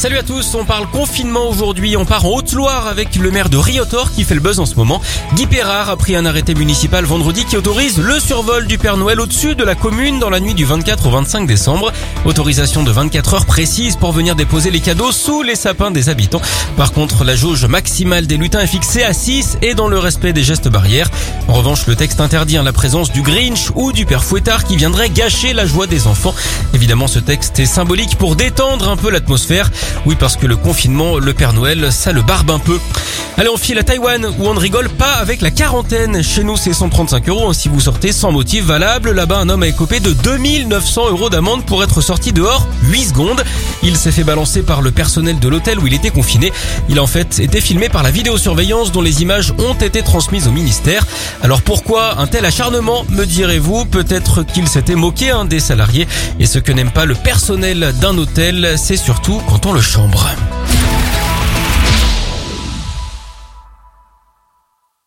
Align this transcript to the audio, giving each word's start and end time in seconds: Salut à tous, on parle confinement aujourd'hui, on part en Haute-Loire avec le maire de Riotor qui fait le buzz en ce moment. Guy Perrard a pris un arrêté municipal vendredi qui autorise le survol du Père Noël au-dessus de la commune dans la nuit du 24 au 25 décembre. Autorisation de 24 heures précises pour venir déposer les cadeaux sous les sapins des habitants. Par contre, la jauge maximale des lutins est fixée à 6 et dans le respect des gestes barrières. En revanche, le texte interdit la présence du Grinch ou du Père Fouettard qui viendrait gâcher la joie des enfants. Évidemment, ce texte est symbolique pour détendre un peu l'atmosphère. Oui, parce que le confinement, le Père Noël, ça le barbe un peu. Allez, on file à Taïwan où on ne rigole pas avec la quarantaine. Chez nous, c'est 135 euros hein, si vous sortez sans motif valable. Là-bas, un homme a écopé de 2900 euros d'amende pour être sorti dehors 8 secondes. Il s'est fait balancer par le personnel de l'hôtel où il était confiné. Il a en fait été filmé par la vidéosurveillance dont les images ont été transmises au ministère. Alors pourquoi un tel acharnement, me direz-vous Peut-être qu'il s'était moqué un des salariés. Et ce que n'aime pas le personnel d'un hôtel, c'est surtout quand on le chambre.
Salut 0.00 0.16
à 0.16 0.22
tous, 0.22 0.54
on 0.54 0.64
parle 0.64 0.86
confinement 0.86 1.46
aujourd'hui, 1.50 1.94
on 1.94 2.06
part 2.06 2.24
en 2.24 2.30
Haute-Loire 2.30 2.86
avec 2.86 3.16
le 3.16 3.30
maire 3.30 3.50
de 3.50 3.58
Riotor 3.58 4.12
qui 4.12 4.24
fait 4.24 4.34
le 4.34 4.40
buzz 4.40 4.58
en 4.58 4.64
ce 4.64 4.76
moment. 4.76 5.02
Guy 5.34 5.46
Perrard 5.46 5.90
a 5.90 5.96
pris 5.98 6.16
un 6.16 6.24
arrêté 6.24 6.54
municipal 6.54 7.04
vendredi 7.04 7.44
qui 7.44 7.58
autorise 7.58 7.98
le 7.98 8.18
survol 8.18 8.66
du 8.66 8.78
Père 8.78 8.96
Noël 8.96 9.20
au-dessus 9.20 9.54
de 9.56 9.62
la 9.62 9.74
commune 9.74 10.18
dans 10.18 10.30
la 10.30 10.40
nuit 10.40 10.54
du 10.54 10.64
24 10.64 11.06
au 11.06 11.10
25 11.10 11.46
décembre. 11.46 11.92
Autorisation 12.24 12.82
de 12.82 12.90
24 12.90 13.34
heures 13.34 13.44
précises 13.44 13.96
pour 13.96 14.12
venir 14.12 14.36
déposer 14.36 14.70
les 14.70 14.80
cadeaux 14.80 15.12
sous 15.12 15.42
les 15.42 15.54
sapins 15.54 15.90
des 15.90 16.08
habitants. 16.08 16.40
Par 16.78 16.92
contre, 16.92 17.22
la 17.22 17.36
jauge 17.36 17.66
maximale 17.66 18.26
des 18.26 18.38
lutins 18.38 18.60
est 18.60 18.66
fixée 18.66 19.02
à 19.02 19.12
6 19.12 19.58
et 19.60 19.74
dans 19.74 19.88
le 19.88 19.98
respect 19.98 20.32
des 20.32 20.44
gestes 20.44 20.70
barrières. 20.70 21.10
En 21.50 21.54
revanche, 21.54 21.88
le 21.88 21.96
texte 21.96 22.20
interdit 22.20 22.58
la 22.62 22.72
présence 22.72 23.10
du 23.10 23.22
Grinch 23.22 23.70
ou 23.74 23.90
du 23.90 24.06
Père 24.06 24.22
Fouettard 24.22 24.62
qui 24.62 24.76
viendrait 24.76 25.10
gâcher 25.10 25.52
la 25.52 25.66
joie 25.66 25.88
des 25.88 26.06
enfants. 26.06 26.32
Évidemment, 26.74 27.08
ce 27.08 27.18
texte 27.18 27.58
est 27.58 27.66
symbolique 27.66 28.16
pour 28.16 28.36
détendre 28.36 28.88
un 28.88 28.96
peu 28.96 29.10
l'atmosphère. 29.10 29.68
Oui, 30.06 30.14
parce 30.16 30.36
que 30.36 30.46
le 30.46 30.56
confinement, 30.56 31.18
le 31.18 31.34
Père 31.34 31.52
Noël, 31.52 31.90
ça 31.90 32.12
le 32.12 32.22
barbe 32.22 32.52
un 32.52 32.60
peu. 32.60 32.78
Allez, 33.36 33.48
on 33.48 33.56
file 33.56 33.78
à 33.78 33.82
Taïwan 33.82 34.26
où 34.38 34.46
on 34.46 34.54
ne 34.54 34.60
rigole 34.60 34.88
pas 34.90 35.14
avec 35.14 35.40
la 35.40 35.50
quarantaine. 35.50 36.22
Chez 36.22 36.44
nous, 36.44 36.56
c'est 36.56 36.72
135 36.72 37.28
euros 37.28 37.48
hein, 37.48 37.52
si 37.52 37.68
vous 37.68 37.80
sortez 37.80 38.12
sans 38.12 38.30
motif 38.30 38.64
valable. 38.64 39.10
Là-bas, 39.10 39.38
un 39.38 39.48
homme 39.48 39.62
a 39.62 39.66
écopé 39.66 39.98
de 39.98 40.12
2900 40.12 41.08
euros 41.10 41.30
d'amende 41.30 41.64
pour 41.64 41.82
être 41.82 42.00
sorti 42.00 42.32
dehors 42.32 42.66
8 42.84 43.04
secondes. 43.06 43.42
Il 43.82 43.96
s'est 43.96 44.12
fait 44.12 44.24
balancer 44.24 44.62
par 44.62 44.82
le 44.82 44.90
personnel 44.90 45.38
de 45.38 45.48
l'hôtel 45.48 45.78
où 45.78 45.86
il 45.86 45.94
était 45.94 46.10
confiné. 46.10 46.52
Il 46.88 46.98
a 46.98 47.02
en 47.02 47.06
fait 47.06 47.40
été 47.40 47.60
filmé 47.60 47.88
par 47.88 48.02
la 48.02 48.10
vidéosurveillance 48.10 48.92
dont 48.92 49.02
les 49.02 49.22
images 49.22 49.52
ont 49.58 49.74
été 49.74 50.02
transmises 50.02 50.46
au 50.46 50.52
ministère. 50.52 51.06
Alors 51.42 51.62
pourquoi 51.62 52.20
un 52.20 52.26
tel 52.26 52.44
acharnement, 52.44 53.04
me 53.08 53.24
direz-vous 53.24 53.86
Peut-être 53.86 54.42
qu'il 54.42 54.68
s'était 54.68 54.94
moqué 54.94 55.30
un 55.30 55.44
des 55.44 55.60
salariés. 55.60 56.06
Et 56.38 56.46
ce 56.46 56.58
que 56.58 56.72
n'aime 56.72 56.90
pas 56.90 57.06
le 57.06 57.14
personnel 57.14 57.94
d'un 58.00 58.16
hôtel, 58.18 58.74
c'est 58.76 58.96
surtout 58.96 59.40
quand 59.48 59.66
on 59.66 59.72
le 59.72 59.80
chambre. 59.80 60.28